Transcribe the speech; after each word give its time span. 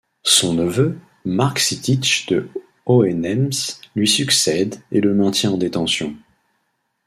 Son 0.23 0.55
neveu, 0.55 0.97
Marc 1.25 1.59
Sittich 1.59 2.25
de 2.25 2.49
Hohenems, 2.87 3.81
lui 3.95 4.07
succède 4.07 4.81
et 4.91 4.99
le 4.99 5.13
maintient 5.13 5.51
en 5.51 5.57
détention. 5.59 6.15